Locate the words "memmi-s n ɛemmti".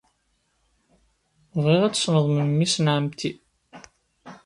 2.29-3.31